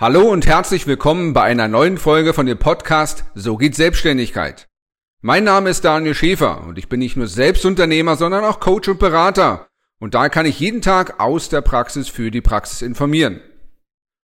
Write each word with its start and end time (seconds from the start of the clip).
Hallo 0.00 0.22
und 0.22 0.46
herzlich 0.46 0.86
willkommen 0.86 1.34
bei 1.34 1.42
einer 1.42 1.68
neuen 1.68 1.98
Folge 1.98 2.32
von 2.32 2.46
dem 2.46 2.56
Podcast 2.56 3.26
So 3.34 3.58
geht 3.58 3.74
Selbstständigkeit. 3.74 4.66
Mein 5.20 5.44
Name 5.44 5.68
ist 5.68 5.84
Daniel 5.84 6.14
Schäfer 6.14 6.64
und 6.66 6.78
ich 6.78 6.88
bin 6.88 7.00
nicht 7.00 7.18
nur 7.18 7.26
Selbstunternehmer, 7.26 8.16
sondern 8.16 8.42
auch 8.44 8.60
Coach 8.60 8.88
und 8.88 8.98
Berater. 8.98 9.66
Und 9.98 10.14
da 10.14 10.30
kann 10.30 10.46
ich 10.46 10.58
jeden 10.58 10.80
Tag 10.80 11.20
aus 11.20 11.50
der 11.50 11.60
Praxis 11.60 12.08
für 12.08 12.30
die 12.30 12.40
Praxis 12.40 12.80
informieren. 12.80 13.42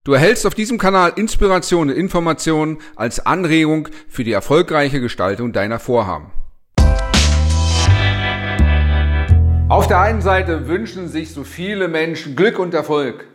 Du 0.05 0.13
erhältst 0.13 0.47
auf 0.47 0.55
diesem 0.55 0.77
Kanal 0.77 1.11
Inspiration 1.17 1.89
und 1.89 1.95
Informationen 1.97 2.77
als 2.95 3.25
Anregung 3.25 3.89
für 4.07 4.23
die 4.23 4.31
erfolgreiche 4.31 5.01
Gestaltung 5.01 5.51
deiner 5.51 5.79
Vorhaben. 5.79 6.31
Auf 9.67 9.87
der 9.87 9.99
einen 9.99 10.21
Seite 10.21 10.69
wünschen 10.69 11.09
sich 11.09 11.33
so 11.33 11.43
viele 11.43 11.89
Menschen 11.89 12.37
Glück 12.37 12.59
und 12.59 12.73
Erfolg. 12.73 13.25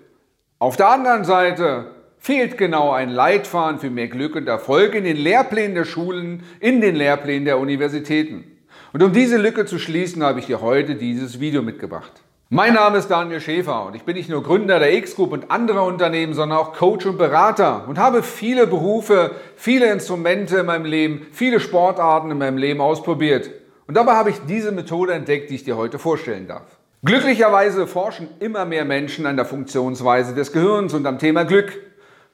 Auf 0.58 0.78
der 0.78 0.88
anderen 0.88 1.24
Seite 1.24 1.99
fehlt 2.20 2.58
genau 2.58 2.92
ein 2.92 3.08
Leitfaden 3.08 3.80
für 3.80 3.90
mehr 3.90 4.08
Glück 4.08 4.36
und 4.36 4.46
Erfolg 4.46 4.94
in 4.94 5.04
den 5.04 5.16
Lehrplänen 5.16 5.74
der 5.74 5.86
Schulen, 5.86 6.44
in 6.60 6.80
den 6.80 6.94
Lehrplänen 6.94 7.46
der 7.46 7.58
Universitäten. 7.58 8.44
Und 8.92 9.02
um 9.02 9.12
diese 9.12 9.38
Lücke 9.38 9.64
zu 9.64 9.78
schließen, 9.78 10.22
habe 10.22 10.38
ich 10.38 10.46
dir 10.46 10.60
heute 10.60 10.96
dieses 10.96 11.40
Video 11.40 11.62
mitgebracht. 11.62 12.12
Mein 12.50 12.74
Name 12.74 12.98
ist 12.98 13.08
Daniel 13.08 13.40
Schäfer 13.40 13.86
und 13.86 13.94
ich 13.94 14.02
bin 14.02 14.16
nicht 14.16 14.28
nur 14.28 14.42
Gründer 14.42 14.80
der 14.80 14.92
X-Group 14.94 15.32
und 15.32 15.50
anderer 15.50 15.84
Unternehmen, 15.84 16.34
sondern 16.34 16.58
auch 16.58 16.72
Coach 16.72 17.06
und 17.06 17.16
Berater 17.16 17.86
und 17.88 17.98
habe 17.98 18.22
viele 18.22 18.66
Berufe, 18.66 19.30
viele 19.56 19.90
Instrumente 19.90 20.58
in 20.58 20.66
meinem 20.66 20.84
Leben, 20.84 21.26
viele 21.30 21.60
Sportarten 21.60 22.32
in 22.32 22.38
meinem 22.38 22.58
Leben 22.58 22.80
ausprobiert. 22.80 23.50
Und 23.86 23.96
dabei 23.96 24.14
habe 24.14 24.30
ich 24.30 24.36
diese 24.48 24.72
Methode 24.72 25.12
entdeckt, 25.14 25.50
die 25.50 25.54
ich 25.54 25.64
dir 25.64 25.76
heute 25.76 26.00
vorstellen 26.00 26.48
darf. 26.48 26.80
Glücklicherweise 27.02 27.86
forschen 27.86 28.28
immer 28.40 28.66
mehr 28.66 28.84
Menschen 28.84 29.24
an 29.24 29.36
der 29.36 29.46
Funktionsweise 29.46 30.34
des 30.34 30.52
Gehirns 30.52 30.92
und 30.92 31.06
am 31.06 31.18
Thema 31.18 31.44
Glück. 31.44 31.78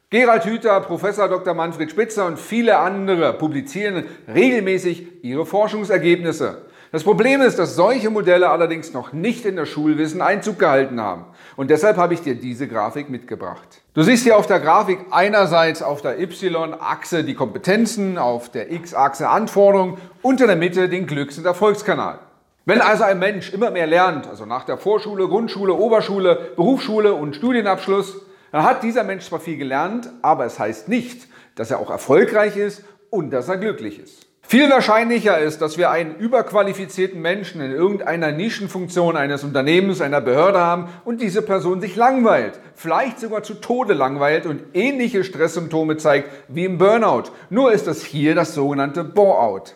Gerald 0.09 0.45
Hüther, 0.45 0.81
Professor 0.83 1.29
Dr. 1.29 1.53
Manfred 1.53 1.91
Spitzer 1.91 2.27
und 2.27 2.39
viele 2.39 2.79
andere 2.79 3.33
publizieren 3.33 4.05
regelmäßig 4.33 5.25
ihre 5.25 5.45
Forschungsergebnisse. 5.45 6.63
Das 6.93 7.03
Problem 7.03 7.43
ist, 7.43 7.59
dass 7.59 7.75
solche 7.75 8.09
Modelle 8.09 8.49
allerdings 8.49 8.93
noch 8.93 9.13
nicht 9.13 9.45
in 9.45 9.57
das 9.57 9.69
Schulwissen 9.69 10.23
Einzug 10.23 10.61
gehalten 10.61 11.01
haben. 11.01 11.25
Und 11.57 11.71
deshalb 11.71 11.97
habe 11.97 12.15
ich 12.15 12.23
dir 12.23 12.37
diese 12.37 12.69
Grafik 12.69 13.11
mitgebracht. 13.11 13.83
Du 13.95 14.05
siehst 14.05 14.23
hier 14.23 14.37
auf 14.37 14.47
der 14.47 14.61
Grafik 14.61 15.01
einerseits 15.11 15.83
auf 15.83 16.03
der 16.03 16.21
Y-Achse 16.21 17.25
die 17.25 17.35
Kompetenzen, 17.35 18.17
auf 18.17 18.49
der 18.49 18.71
X-Achse 18.71 19.29
Anforderungen 19.29 19.99
und 20.23 20.41
in 20.41 20.47
der 20.47 20.55
Mitte 20.55 20.89
den 20.89 21.09
Glücks- 21.09 21.37
und 21.37 21.47
Erfolgskanal. 21.47 22.21
Wenn 22.65 22.81
also 22.81 23.03
ein 23.03 23.19
Mensch 23.19 23.53
immer 23.53 23.73
mehr 23.73 23.89
lernt, 23.89 24.29
also 24.29 24.47
nach 24.47 24.63
der 24.63 24.79
Vorschule, 24.79 25.27
Grundschule, 25.27 25.75
Oberschule, 25.75 26.53
Berufsschule 26.55 27.13
und 27.13 27.35
Studienabschluss, 27.35 28.26
dann 28.53 28.65
hat 28.65 28.83
dieser 28.83 29.05
Mensch 29.05 29.25
zwar 29.25 29.41
viel 29.41 29.57
gelernt, 29.57 30.11
aber 30.23 30.45
es 30.45 30.59
heißt 30.59 30.89
nicht, 30.89 31.29
dass 31.57 31.71
er 31.71 31.79
auch 31.81 31.91
erfolgreich 31.91 32.57
ist 32.57 32.85
und 33.11 33.31
dass 33.31 33.49
er 33.49 33.57
glücklich 33.57 33.99
ist. 33.99 34.27
Viel 34.49 34.71
wahrscheinlicher 34.71 35.39
ist, 35.41 35.61
dass 35.61 35.77
wir 35.77 35.91
einen 35.91 36.15
überqualifizierten 36.15 37.21
Menschen 37.21 37.61
in 37.61 37.73
irgendeiner 37.73 38.31
Nischenfunktion 38.31 39.17
eines 39.17 39.43
Unternehmens, 39.43 40.01
einer 40.01 40.21
Behörde 40.21 40.61
haben 40.61 40.89
und 41.05 41.21
diese 41.21 41.43
Person 41.43 41.81
sich 41.81 41.97
langweilt, 41.97 42.61
vielleicht 42.77 43.19
sogar 43.19 43.43
zu 43.43 43.55
Tode 43.55 43.93
langweilt 43.93 44.47
und 44.47 44.63
ähnliche 44.73 45.25
Stresssymptome 45.25 45.97
zeigt 45.97 46.31
wie 46.47 46.65
im 46.65 46.79
Burnout. 46.79 47.33
Nur 47.51 47.73
ist 47.73 47.89
das 47.89 48.05
hier 48.05 48.37
das 48.37 48.55
sogenannte 48.55 49.03
Bore-out. 49.03 49.75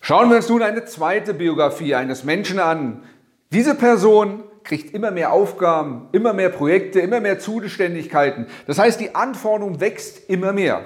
Schauen 0.00 0.28
wir 0.28 0.38
uns 0.38 0.48
nun 0.48 0.62
eine 0.62 0.84
zweite 0.86 1.32
Biografie 1.32 1.94
eines 1.94 2.24
Menschen 2.24 2.58
an. 2.58 3.04
Diese 3.52 3.76
Person 3.76 4.42
kriegt 4.64 4.94
immer 4.94 5.10
mehr 5.10 5.32
Aufgaben, 5.32 6.08
immer 6.12 6.32
mehr 6.32 6.50
Projekte, 6.50 7.00
immer 7.00 7.20
mehr 7.20 7.38
Zuständigkeiten. 7.38 8.46
Das 8.66 8.78
heißt, 8.78 9.00
die 9.00 9.14
Anforderung 9.14 9.80
wächst 9.80 10.28
immer 10.28 10.52
mehr. 10.52 10.82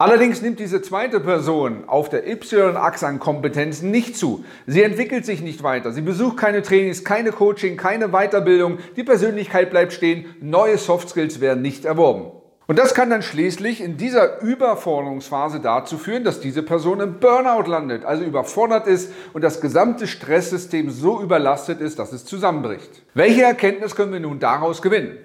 Allerdings 0.00 0.42
nimmt 0.42 0.60
diese 0.60 0.80
zweite 0.80 1.18
Person 1.18 1.82
auf 1.88 2.08
der 2.08 2.24
Y-Achse 2.28 3.04
an 3.04 3.18
Kompetenzen 3.18 3.90
nicht 3.90 4.16
zu. 4.16 4.44
Sie 4.64 4.82
entwickelt 4.82 5.26
sich 5.26 5.42
nicht 5.42 5.64
weiter. 5.64 5.90
Sie 5.90 6.02
besucht 6.02 6.36
keine 6.36 6.62
Trainings, 6.62 7.02
keine 7.02 7.32
Coaching, 7.32 7.76
keine 7.76 8.10
Weiterbildung. 8.10 8.78
Die 8.96 9.02
Persönlichkeit 9.02 9.70
bleibt 9.70 9.92
stehen. 9.92 10.26
Neue 10.40 10.78
Soft 10.78 11.08
Skills 11.08 11.40
werden 11.40 11.62
nicht 11.62 11.84
erworben. 11.84 12.37
Und 12.68 12.78
das 12.78 12.92
kann 12.92 13.08
dann 13.08 13.22
schließlich 13.22 13.80
in 13.80 13.96
dieser 13.96 14.42
Überforderungsphase 14.42 15.58
dazu 15.58 15.96
führen, 15.96 16.22
dass 16.22 16.40
diese 16.40 16.62
Person 16.62 17.00
im 17.00 17.18
Burnout 17.18 17.66
landet, 17.66 18.04
also 18.04 18.22
überfordert 18.22 18.86
ist 18.86 19.10
und 19.32 19.40
das 19.40 19.62
gesamte 19.62 20.06
Stresssystem 20.06 20.90
so 20.90 21.22
überlastet 21.22 21.80
ist, 21.80 21.98
dass 21.98 22.12
es 22.12 22.26
zusammenbricht. 22.26 22.90
Welche 23.14 23.42
Erkenntnis 23.42 23.96
können 23.96 24.12
wir 24.12 24.20
nun 24.20 24.38
daraus 24.38 24.82
gewinnen? 24.82 25.16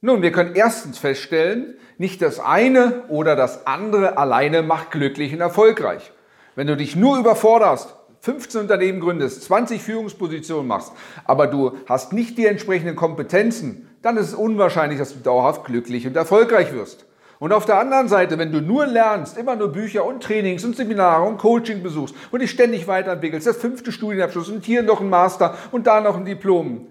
Nun, 0.00 0.22
wir 0.22 0.32
können 0.32 0.54
erstens 0.54 0.96
feststellen, 0.96 1.74
nicht 1.98 2.22
das 2.22 2.40
eine 2.40 3.02
oder 3.08 3.36
das 3.36 3.66
andere 3.66 4.16
alleine 4.16 4.62
macht 4.62 4.90
glücklich 4.90 5.34
und 5.34 5.40
erfolgreich. 5.40 6.12
Wenn 6.54 6.66
du 6.66 6.78
dich 6.78 6.96
nur 6.96 7.18
überforderst, 7.18 7.94
15 8.20 8.62
Unternehmen 8.62 9.00
gründest, 9.00 9.42
20 9.42 9.82
Führungspositionen 9.82 10.66
machst, 10.66 10.92
aber 11.26 11.46
du 11.46 11.76
hast 11.86 12.14
nicht 12.14 12.38
die 12.38 12.46
entsprechenden 12.46 12.96
Kompetenzen, 12.96 13.86
dann 14.06 14.16
ist 14.16 14.28
es 14.28 14.34
unwahrscheinlich, 14.34 15.00
dass 15.00 15.12
du 15.14 15.18
dauerhaft 15.18 15.64
glücklich 15.64 16.06
und 16.06 16.16
erfolgreich 16.16 16.72
wirst. 16.72 17.06
Und 17.40 17.52
auf 17.52 17.66
der 17.66 17.78
anderen 17.78 18.08
Seite, 18.08 18.38
wenn 18.38 18.52
du 18.52 18.60
nur 18.60 18.86
lernst, 18.86 19.36
immer 19.36 19.56
nur 19.56 19.72
Bücher 19.72 20.06
und 20.06 20.22
Trainings 20.22 20.64
und 20.64 20.76
Seminare 20.76 21.24
und 21.24 21.38
Coaching 21.38 21.82
besuchst 21.82 22.14
und 22.30 22.40
dich 22.40 22.52
ständig 22.52 22.86
weiterentwickelst, 22.86 23.46
das 23.46 23.56
fünfte 23.56 23.90
Studienabschluss 23.90 24.48
und 24.48 24.64
hier 24.64 24.82
noch 24.82 25.00
ein 25.00 25.10
Master 25.10 25.56
und 25.72 25.88
da 25.88 26.00
noch 26.00 26.16
ein 26.16 26.24
Diplom, 26.24 26.86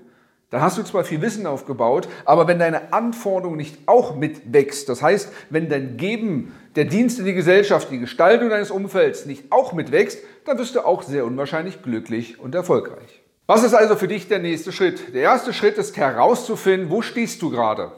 dann 0.49 0.61
hast 0.61 0.77
du 0.77 0.83
zwar 0.83 1.05
viel 1.05 1.21
Wissen 1.21 1.47
aufgebaut, 1.47 2.07
aber 2.25 2.47
wenn 2.47 2.59
deine 2.59 2.93
Anforderung 2.93 3.55
nicht 3.55 3.77
auch 3.87 4.15
mitwächst, 4.15 4.89
das 4.89 5.01
heißt, 5.01 5.31
wenn 5.49 5.69
dein 5.69 5.97
Geben, 5.97 6.53
der 6.75 6.85
Dienst 6.85 7.17
in 7.17 7.25
die 7.25 7.33
Gesellschaft, 7.33 7.89
die 7.89 7.99
Gestaltung 7.99 8.49
deines 8.49 8.71
Umfelds 8.71 9.25
nicht 9.25 9.51
auch 9.51 9.73
mitwächst, 9.73 10.19
dann 10.45 10.57
wirst 10.57 10.75
du 10.75 10.81
auch 10.81 11.01
sehr 11.01 11.25
unwahrscheinlich 11.25 11.81
glücklich 11.81 12.39
und 12.39 12.53
erfolgreich. 12.53 13.24
Was 13.47 13.61
ist 13.61 13.75
also 13.75 13.95
für 13.95 14.07
dich 14.07 14.27
der 14.27 14.39
nächste 14.39 14.71
Schritt? 14.71 15.13
Der 15.13 15.21
erste 15.21 15.53
Schritt 15.53 15.77
ist 15.77 15.95
herauszufinden, 15.95 16.89
wo 16.89 17.03
stehst 17.03 17.43
du 17.43 17.51
gerade? 17.51 17.91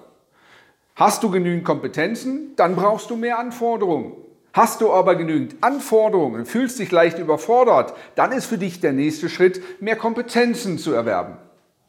Hast 0.94 1.24
du 1.24 1.32
genügend 1.32 1.64
Kompetenzen? 1.64 2.54
Dann 2.58 2.76
brauchst 2.76 3.10
du 3.10 3.16
mehr 3.16 3.40
Anforderungen. 3.40 4.12
Hast 4.52 4.82
du 4.82 4.92
aber 4.92 5.16
genügend 5.16 5.56
Anforderungen 5.62 6.36
und 6.40 6.48
fühlst 6.48 6.80
dich 6.80 6.92
leicht 6.92 7.18
überfordert, 7.18 7.94
dann 8.16 8.34
ist 8.34 8.48
für 8.48 8.58
dich 8.58 8.82
der 8.82 8.92
nächste 8.92 9.30
Schritt, 9.30 9.62
mehr 9.82 9.96
Kompetenzen 9.96 10.80
zu 10.80 10.92
erwerben. 10.92 11.38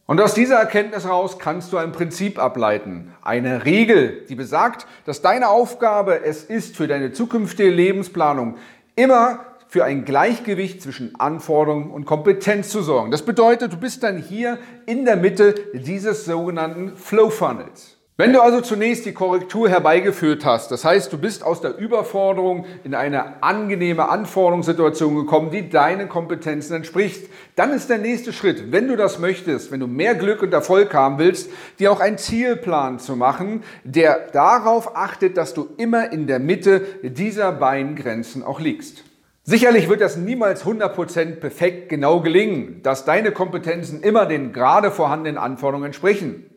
Und 0.06 0.20
aus 0.20 0.34
dieser 0.34 0.56
Erkenntnis 0.56 1.04
heraus 1.04 1.38
kannst 1.40 1.72
du 1.72 1.78
ein 1.78 1.90
Prinzip 1.90 2.38
ableiten, 2.38 3.12
eine 3.22 3.64
Regel, 3.64 4.24
die 4.28 4.36
besagt, 4.36 4.86
dass 5.04 5.20
deine 5.20 5.48
Aufgabe 5.48 6.22
es 6.22 6.44
ist, 6.44 6.76
für 6.76 6.86
deine 6.86 7.12
zukünftige 7.12 7.70
Lebensplanung 7.70 8.56
immer 8.94 9.40
für 9.68 9.84
ein 9.84 10.04
Gleichgewicht 10.04 10.82
zwischen 10.82 11.14
Anforderungen 11.20 11.90
und 11.90 12.06
Kompetenz 12.06 12.70
zu 12.70 12.82
sorgen. 12.82 13.10
Das 13.10 13.22
bedeutet, 13.22 13.72
du 13.72 13.76
bist 13.76 14.02
dann 14.02 14.18
hier 14.18 14.58
in 14.86 15.04
der 15.04 15.16
Mitte 15.16 15.54
dieses 15.74 16.24
sogenannten 16.24 16.96
Flow 16.96 17.30
Funnels. 17.30 17.98
Wenn 18.20 18.32
du 18.32 18.40
also 18.40 18.60
zunächst 18.60 19.06
die 19.06 19.12
Korrektur 19.12 19.68
herbeigeführt 19.68 20.44
hast, 20.44 20.72
das 20.72 20.84
heißt, 20.84 21.12
du 21.12 21.18
bist 21.18 21.44
aus 21.44 21.60
der 21.60 21.78
Überforderung 21.78 22.66
in 22.82 22.96
eine 22.96 23.44
angenehme 23.44 24.08
Anforderungssituation 24.08 25.14
gekommen, 25.14 25.52
die 25.52 25.68
deinen 25.68 26.08
Kompetenzen 26.08 26.74
entspricht, 26.74 27.30
dann 27.54 27.72
ist 27.72 27.88
der 27.88 27.98
nächste 27.98 28.32
Schritt, 28.32 28.72
wenn 28.72 28.88
du 28.88 28.96
das 28.96 29.20
möchtest, 29.20 29.70
wenn 29.70 29.78
du 29.78 29.86
mehr 29.86 30.16
Glück 30.16 30.42
und 30.42 30.52
Erfolg 30.52 30.94
haben 30.94 31.18
willst, 31.18 31.48
dir 31.78 31.92
auch 31.92 32.00
einen 32.00 32.18
Zielplan 32.18 32.98
zu 32.98 33.14
machen, 33.14 33.62
der 33.84 34.30
darauf 34.32 34.96
achtet, 34.96 35.36
dass 35.36 35.54
du 35.54 35.68
immer 35.76 36.10
in 36.10 36.26
der 36.26 36.40
Mitte 36.40 36.80
dieser 37.02 37.52
beiden 37.52 37.94
Grenzen 37.94 38.42
auch 38.42 38.58
liegst. 38.58 39.04
Sicherlich 39.50 39.88
wird 39.88 40.02
das 40.02 40.18
niemals 40.18 40.66
100% 40.66 41.36
perfekt 41.36 41.88
genau 41.88 42.20
gelingen, 42.20 42.82
dass 42.82 43.06
deine 43.06 43.32
Kompetenzen 43.32 44.02
immer 44.02 44.26
den 44.26 44.52
gerade 44.52 44.90
vorhandenen 44.90 45.38
Anforderungen 45.38 45.86
entsprechen. 45.86 46.50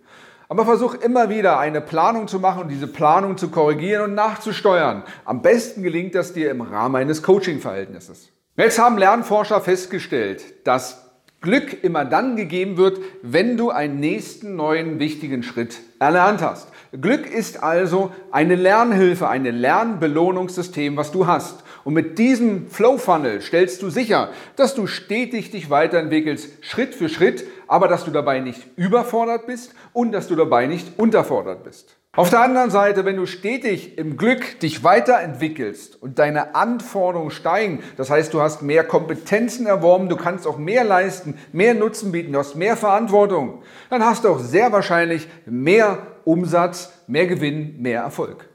Aber 0.49 0.65
versuch 0.65 0.95
immer 0.95 1.29
wieder 1.29 1.57
eine 1.57 1.79
Planung 1.79 2.27
zu 2.27 2.41
machen 2.41 2.63
und 2.63 2.67
diese 2.67 2.87
Planung 2.87 3.37
zu 3.37 3.49
korrigieren 3.49 4.03
und 4.03 4.15
nachzusteuern. 4.15 5.03
Am 5.23 5.41
besten 5.41 5.83
gelingt 5.83 6.15
das 6.15 6.33
dir 6.33 6.51
im 6.51 6.59
Rahmen 6.59 6.97
eines 6.97 7.23
Coaching-Verhältnisses. 7.23 8.27
Jetzt 8.57 8.77
haben 8.77 8.97
Lernforscher 8.97 9.61
festgestellt, 9.61 10.43
dass 10.67 11.11
Glück 11.39 11.85
immer 11.85 12.03
dann 12.03 12.35
gegeben 12.35 12.75
wird, 12.75 12.99
wenn 13.21 13.55
du 13.55 13.69
einen 13.69 14.01
nächsten 14.01 14.57
neuen 14.57 14.99
wichtigen 14.99 15.43
Schritt 15.43 15.79
erlernt 15.99 16.41
hast. 16.41 16.67
Glück 16.99 17.25
ist 17.25 17.63
also 17.63 18.11
eine 18.31 18.55
Lernhilfe, 18.55 19.29
ein 19.29 19.45
Lernbelohnungssystem, 19.45 20.97
was 20.97 21.13
du 21.13 21.25
hast. 21.25 21.63
Und 21.83 21.93
mit 21.93 22.19
diesem 22.19 22.69
Flow 22.69 22.97
Funnel 22.97 23.41
stellst 23.41 23.81
du 23.81 23.89
sicher, 23.89 24.29
dass 24.55 24.75
du 24.75 24.87
stetig 24.87 25.51
dich 25.51 25.69
weiterentwickelst, 25.69 26.63
Schritt 26.63 26.93
für 26.93 27.09
Schritt, 27.09 27.45
aber 27.67 27.87
dass 27.87 28.05
du 28.05 28.11
dabei 28.11 28.39
nicht 28.39 28.61
überfordert 28.75 29.47
bist 29.47 29.73
und 29.93 30.11
dass 30.11 30.27
du 30.27 30.35
dabei 30.35 30.67
nicht 30.67 30.99
unterfordert 30.99 31.63
bist. 31.63 31.97
Auf 32.13 32.29
der 32.29 32.41
anderen 32.41 32.71
Seite, 32.71 33.05
wenn 33.05 33.15
du 33.15 33.25
stetig 33.25 33.97
im 33.97 34.17
Glück 34.17 34.59
dich 34.59 34.83
weiterentwickelst 34.83 36.01
und 36.01 36.19
deine 36.19 36.55
Anforderungen 36.55 37.31
steigen, 37.31 37.79
das 37.95 38.09
heißt, 38.09 38.33
du 38.33 38.41
hast 38.41 38.61
mehr 38.61 38.83
Kompetenzen 38.83 39.65
erworben, 39.65 40.09
du 40.09 40.17
kannst 40.17 40.45
auch 40.45 40.57
mehr 40.57 40.83
leisten, 40.83 41.37
mehr 41.53 41.73
Nutzen 41.73 42.11
bieten, 42.11 42.33
du 42.33 42.39
hast 42.39 42.55
mehr 42.55 42.75
Verantwortung, 42.75 43.63
dann 43.89 44.05
hast 44.05 44.25
du 44.25 44.27
auch 44.27 44.39
sehr 44.39 44.73
wahrscheinlich 44.73 45.29
mehr 45.45 45.99
Umsatz, 46.25 46.91
mehr 47.07 47.27
Gewinn, 47.27 47.81
mehr 47.81 48.01
Erfolg. 48.01 48.50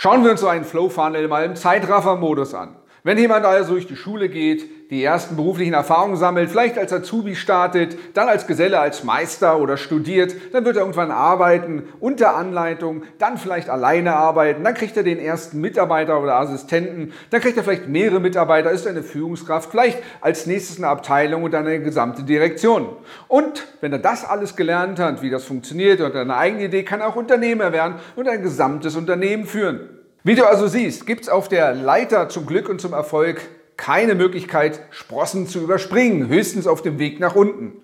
Schauen 0.00 0.22
wir 0.22 0.30
uns 0.30 0.42
so 0.42 0.46
einen 0.46 0.64
Flow-Funnel 0.64 1.26
mal 1.26 1.44
im 1.44 1.56
Zeitraffer-Modus 1.56 2.54
an. 2.54 2.76
Wenn 3.04 3.18
jemand 3.18 3.44
also 3.44 3.74
durch 3.74 3.86
die 3.86 3.96
Schule 3.96 4.28
geht, 4.28 4.90
die 4.90 5.04
ersten 5.04 5.36
beruflichen 5.36 5.74
Erfahrungen 5.74 6.16
sammelt, 6.16 6.50
vielleicht 6.50 6.78
als 6.78 6.92
Azubi 6.92 7.36
startet, 7.36 7.96
dann 8.14 8.28
als 8.28 8.46
Geselle, 8.46 8.80
als 8.80 9.04
Meister 9.04 9.60
oder 9.60 9.76
studiert, 9.76 10.34
dann 10.52 10.64
wird 10.64 10.76
er 10.76 10.82
irgendwann 10.82 11.10
arbeiten 11.10 11.84
unter 12.00 12.34
Anleitung, 12.34 13.02
dann 13.18 13.36
vielleicht 13.36 13.68
alleine 13.68 14.16
arbeiten, 14.16 14.64
dann 14.64 14.74
kriegt 14.74 14.96
er 14.96 15.02
den 15.02 15.18
ersten 15.18 15.60
Mitarbeiter 15.60 16.20
oder 16.20 16.36
Assistenten, 16.36 17.12
dann 17.30 17.40
kriegt 17.40 17.56
er 17.56 17.64
vielleicht 17.64 17.86
mehrere 17.86 18.18
Mitarbeiter, 18.18 18.70
ist 18.70 18.86
eine 18.86 19.02
Führungskraft, 19.02 19.70
vielleicht 19.70 19.98
als 20.22 20.46
nächstes 20.46 20.78
eine 20.78 20.88
Abteilung 20.88 21.44
und 21.44 21.52
dann 21.52 21.66
eine 21.66 21.80
gesamte 21.80 22.22
Direktion. 22.22 22.88
Und 23.28 23.66
wenn 23.80 23.92
er 23.92 23.98
das 23.98 24.24
alles 24.24 24.56
gelernt 24.56 24.98
hat, 24.98 25.20
wie 25.20 25.30
das 25.30 25.44
funktioniert 25.44 26.00
und 26.00 26.16
eine 26.16 26.36
eigene 26.36 26.64
Idee, 26.64 26.82
kann 26.82 27.00
er 27.00 27.08
auch 27.08 27.16
Unternehmer 27.16 27.72
werden 27.72 27.96
und 28.16 28.26
ein 28.26 28.42
gesamtes 28.42 28.96
Unternehmen 28.96 29.44
führen. 29.44 29.97
Wie 30.24 30.34
du 30.34 30.44
also 30.44 30.66
siehst, 30.66 31.06
gibt 31.06 31.22
es 31.22 31.28
auf 31.28 31.48
der 31.48 31.74
Leiter 31.74 32.28
zum 32.28 32.44
Glück 32.44 32.68
und 32.68 32.80
zum 32.80 32.92
Erfolg 32.92 33.40
keine 33.76 34.16
Möglichkeit, 34.16 34.80
Sprossen 34.90 35.46
zu 35.46 35.60
überspringen, 35.60 36.28
höchstens 36.28 36.66
auf 36.66 36.82
dem 36.82 36.98
Weg 36.98 37.20
nach 37.20 37.36
unten. 37.36 37.80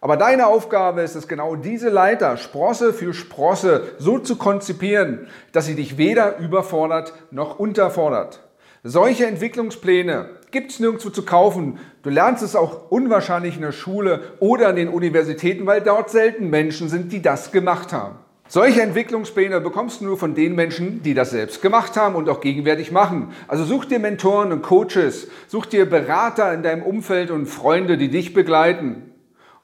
Aber 0.00 0.16
deine 0.16 0.46
Aufgabe 0.46 1.02
ist 1.02 1.16
es 1.16 1.28
genau 1.28 1.54
diese 1.54 1.90
Leiter 1.90 2.38
Sprosse 2.38 2.94
für 2.94 3.12
Sprosse 3.12 3.88
so 3.98 4.18
zu 4.18 4.36
konzipieren, 4.36 5.26
dass 5.52 5.66
sie 5.66 5.74
dich 5.74 5.98
weder 5.98 6.38
überfordert 6.38 7.12
noch 7.30 7.58
unterfordert. 7.58 8.40
Solche 8.82 9.26
Entwicklungspläne 9.26 10.30
gibt 10.52 10.70
es 10.70 10.80
nirgendwo 10.80 11.10
zu 11.10 11.24
kaufen. 11.24 11.78
Du 12.02 12.08
lernst 12.08 12.42
es 12.42 12.56
auch 12.56 12.90
unwahrscheinlich 12.90 13.56
in 13.56 13.62
der 13.62 13.72
Schule 13.72 14.22
oder 14.38 14.68
an 14.68 14.76
den 14.76 14.88
Universitäten, 14.88 15.66
weil 15.66 15.82
dort 15.82 16.08
selten 16.08 16.48
Menschen 16.48 16.88
sind, 16.88 17.12
die 17.12 17.20
das 17.20 17.52
gemacht 17.52 17.92
haben. 17.92 18.16
Solche 18.48 18.80
Entwicklungspläne 18.80 19.60
bekommst 19.60 20.00
du 20.00 20.04
nur 20.04 20.16
von 20.16 20.36
den 20.36 20.54
Menschen, 20.54 21.02
die 21.02 21.14
das 21.14 21.30
selbst 21.30 21.62
gemacht 21.62 21.96
haben 21.96 22.14
und 22.14 22.28
auch 22.28 22.40
gegenwärtig 22.40 22.92
machen. 22.92 23.32
Also 23.48 23.64
such 23.64 23.86
dir 23.86 23.98
Mentoren 23.98 24.52
und 24.52 24.62
Coaches, 24.62 25.28
such 25.48 25.66
dir 25.66 25.84
Berater 25.84 26.54
in 26.54 26.62
deinem 26.62 26.82
Umfeld 26.82 27.32
und 27.32 27.46
Freunde, 27.46 27.98
die 27.98 28.08
dich 28.08 28.34
begleiten. 28.34 29.15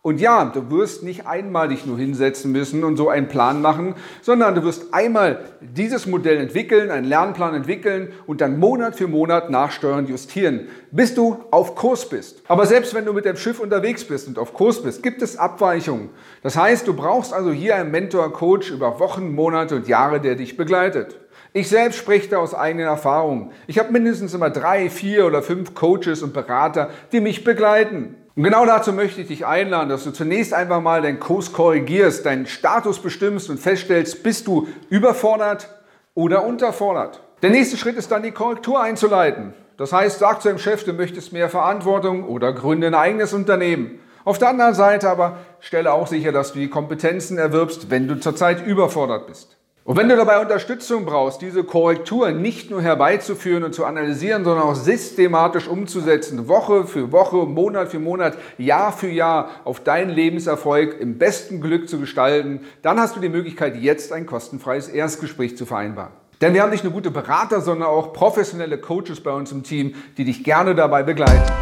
Und 0.05 0.21
ja, 0.21 0.47
du 0.47 0.69
wirst 0.73 1.05
nicht 1.05 1.29
einmal 1.29 1.69
dich 1.69 1.87
nur 1.87 1.97
hinsetzen 1.97 2.51
müssen 2.51 2.83
und 2.83 2.97
so 2.97 3.09
einen 3.09 3.29
Plan 3.29 3.63
machen, 3.63 3.95
sondern 4.21 4.57
du 4.57 4.65
wirst 4.65 4.93
einmal 4.93 5.45
dieses 5.61 6.07
Modell 6.07 6.39
entwickeln, 6.39 6.91
einen 6.91 7.07
Lernplan 7.07 7.55
entwickeln 7.55 8.13
und 8.27 8.41
dann 8.41 8.59
Monat 8.59 8.97
für 8.97 9.07
Monat 9.07 9.49
nachsteuern, 9.49 10.09
justieren, 10.09 10.67
bis 10.91 11.15
du 11.15 11.45
auf 11.53 11.77
Kurs 11.77 12.09
bist. 12.09 12.43
Aber 12.49 12.67
selbst 12.67 12.95
wenn 12.95 13.05
du 13.05 13.13
mit 13.13 13.27
dem 13.27 13.37
Schiff 13.37 13.61
unterwegs 13.61 14.03
bist 14.03 14.27
und 14.27 14.41
auf 14.41 14.55
Kurs 14.55 14.83
bist, 14.83 15.05
gibt 15.05 15.23
es 15.23 15.37
Abweichungen. 15.37 16.11
Das 16.43 16.57
heißt, 16.57 16.89
du 16.89 16.95
brauchst 16.95 17.33
also 17.33 17.53
hier 17.53 17.77
einen 17.77 17.93
Mentor, 17.93 18.33
Coach 18.33 18.73
über 18.73 18.99
Wochen, 18.99 19.33
Monate 19.33 19.77
und 19.77 19.87
Jahre, 19.87 20.21
der 20.21 20.35
dich 20.35 20.57
begleitet. 20.57 21.17
Ich 21.53 21.69
selbst 21.69 21.99
spreche 21.99 22.29
da 22.29 22.39
aus 22.39 22.55
eigenen 22.55 22.87
Erfahrungen. 22.87 23.53
Ich 23.69 23.79
habe 23.79 23.93
mindestens 23.93 24.35
immer 24.35 24.51
drei, 24.51 24.91
vier 24.91 25.27
oder 25.27 25.43
fünf 25.43 25.75
Coaches 25.75 26.25
und 26.25 26.33
Berater, 26.33 26.91
die 27.13 27.21
mich 27.21 27.45
begleiten. 27.45 28.17
Und 28.35 28.45
genau 28.45 28.65
dazu 28.65 28.93
möchte 28.93 29.21
ich 29.21 29.29
dich 29.29 29.45
einladen, 29.45 29.91
dass 29.91 30.05
du 30.05 30.11
zunächst 30.11 30.55
einfach 30.55 30.81
mal 30.81 31.03
deinen 31.03 31.21
Kurs 31.21 31.53
korrigierst, 31.53 32.25
deinen 32.25 32.47
Status 32.47 32.99
bestimmst 32.99 33.51
und 33.51 33.61
feststellst, 33.61 34.23
bist 34.23 34.47
du 34.47 34.69
überfordert 34.89 35.69
oder 36.15 36.45
unterfordert. 36.45 37.21
Der 37.43 37.51
nächste 37.51 37.77
Schritt 37.77 37.97
ist 37.97 38.11
dann 38.11 38.23
die 38.23 38.31
Korrektur 38.31 38.81
einzuleiten. 38.81 39.53
Das 39.77 39.93
heißt, 39.93 40.19
sag 40.19 40.41
zu 40.41 40.49
deinem 40.49 40.59
Chef, 40.59 40.85
du 40.85 40.93
möchtest 40.95 41.33
mehr 41.33 41.51
Verantwortung 41.51 42.25
oder 42.25 42.53
gründe 42.53 42.87
ein 42.87 42.95
eigenes 42.95 43.35
Unternehmen. 43.35 43.99
Auf 44.25 44.39
der 44.39 44.49
anderen 44.49 44.75
Seite 44.75 45.11
aber 45.11 45.39
stelle 45.61 45.93
auch 45.93 46.07
sicher, 46.07 46.33
dass 46.33 46.53
du 46.53 46.61
die 46.61 46.71
Kompetenzen 46.71 47.37
erwirbst, 47.37 47.91
wenn 47.91 48.09
du 48.09 48.19
zurzeit 48.21 48.65
überfordert 48.65 49.27
bist. 49.27 49.57
Und 49.85 49.97
wenn 49.97 50.09
du 50.09 50.17
dabei 50.17 50.41
Unterstützung 50.41 51.05
brauchst, 51.05 51.43
diese 51.43 51.65
Korrektur 51.65 52.31
nicht 52.31 52.71
nur 52.71 52.83
herbeizuführen 52.83 53.65
und 53.65 53.75
zu 53.75 53.85
analysieren, 53.85 54.45
sondern 54.45 54.65
auch 54.65 54.77
systematisch 54.77 55.67
umzusetzen, 55.67 56.47
Woche 56.47 56.87
für 56.87 57.11
Woche, 57.11 57.39
Monat 57.47 57.89
für 57.89 57.99
Monat, 57.99 58.39
Jahr 58.59 58.93
für 58.93 59.09
Jahr 59.09 59.51
auf 59.65 59.81
deinen 59.81 60.11
Lebenserfolg 60.11 61.01
im 61.01 61.19
besten 61.19 61.61
Glück 61.61 61.89
zu 61.89 61.99
gestalten, 61.99 62.61
dann 62.83 63.01
hast 63.01 63.17
du 63.17 63.21
die 63.21 63.29
Möglichkeit, 63.29 63.75
jetzt 63.75 64.13
ein 64.13 64.25
kostenfreies 64.25 64.87
Erstgespräch 64.87 65.57
zu 65.57 65.67
vereinbaren. 65.67 66.13
Denn 66.41 66.55
wir 66.55 66.63
haben 66.63 66.71
nicht 66.71 66.85
nur 66.85 66.93
gute 66.93 67.11
Berater, 67.11 67.61
sondern 67.61 67.89
auch 67.89 68.13
professionelle 68.13 68.79
Coaches 68.79 69.21
bei 69.21 69.33
uns 69.33 69.51
im 69.51 69.65
Team, 69.65 69.95
die 70.17 70.25
dich 70.25 70.45
gerne 70.45 70.77
dabei 70.77 71.03
begleiten. 71.03 71.62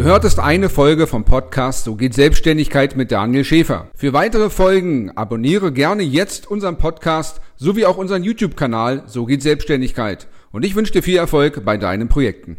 Du 0.00 0.06
hörtest 0.06 0.38
eine 0.38 0.70
Folge 0.70 1.06
vom 1.06 1.26
Podcast 1.26 1.84
So 1.84 1.94
geht 1.94 2.14
Selbstständigkeit 2.14 2.96
mit 2.96 3.12
Daniel 3.12 3.44
Schäfer. 3.44 3.90
Für 3.94 4.14
weitere 4.14 4.48
Folgen 4.48 5.10
abonniere 5.10 5.72
gerne 5.72 6.02
jetzt 6.02 6.50
unseren 6.50 6.78
Podcast 6.78 7.42
sowie 7.56 7.84
auch 7.84 7.98
unseren 7.98 8.24
YouTube-Kanal 8.24 9.02
So 9.08 9.26
geht 9.26 9.42
Selbstständigkeit. 9.42 10.26
Und 10.52 10.64
ich 10.64 10.74
wünsche 10.74 10.94
dir 10.94 11.02
viel 11.02 11.18
Erfolg 11.18 11.66
bei 11.66 11.76
deinen 11.76 12.08
Projekten. 12.08 12.56